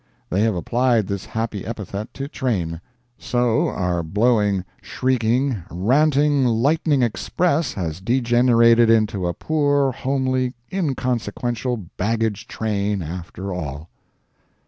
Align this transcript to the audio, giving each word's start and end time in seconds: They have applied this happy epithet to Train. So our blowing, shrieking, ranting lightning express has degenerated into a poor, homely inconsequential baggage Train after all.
They 0.31 0.41
have 0.41 0.55
applied 0.55 1.05
this 1.05 1.25
happy 1.25 1.63
epithet 1.63 2.11
to 2.15 2.27
Train. 2.27 2.81
So 3.19 3.67
our 3.67 4.01
blowing, 4.01 4.65
shrieking, 4.81 5.61
ranting 5.69 6.43
lightning 6.43 7.03
express 7.03 7.73
has 7.73 8.01
degenerated 8.01 8.89
into 8.89 9.27
a 9.27 9.33
poor, 9.35 9.91
homely 9.91 10.55
inconsequential 10.73 11.85
baggage 11.97 12.47
Train 12.47 13.03
after 13.03 13.53
all. 13.53 13.89